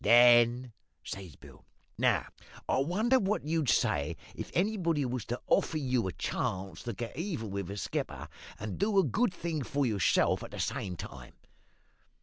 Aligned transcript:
"Then 0.03 0.73
says 1.03 1.35
Bill, 1.35 1.63
`Now, 1.99 2.29
I 2.67 2.79
wonder 2.79 3.19
what 3.19 3.45
you'd 3.45 3.69
say 3.69 4.17
if 4.33 4.49
anybody 4.55 5.05
was 5.05 5.25
to 5.25 5.39
offer 5.45 5.77
you 5.77 6.07
a 6.07 6.11
chance 6.11 6.81
to 6.81 6.93
get 6.93 7.15
even 7.15 7.51
with 7.51 7.67
the 7.67 7.77
skipper, 7.77 8.27
and 8.59 8.79
do 8.79 8.97
a 8.97 9.03
good 9.03 9.31
thing 9.31 9.61
for 9.61 9.85
yourself 9.85 10.41
at 10.41 10.49
the 10.49 10.59
same 10.59 10.95
time?' 10.95 11.35